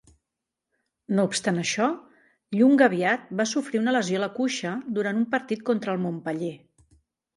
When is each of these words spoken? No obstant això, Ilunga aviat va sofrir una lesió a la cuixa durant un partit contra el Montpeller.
No 1.17 1.25
obstant 1.29 1.59
això, 1.63 1.89
Ilunga 2.59 2.87
aviat 2.87 3.29
va 3.41 3.47
sofrir 3.53 3.83
una 3.83 3.95
lesió 3.95 4.19
a 4.23 4.25
la 4.27 4.31
cuixa 4.41 4.73
durant 4.99 5.21
un 5.25 5.29
partit 5.37 5.63
contra 5.69 5.95
el 5.95 6.03
Montpeller. 6.07 6.55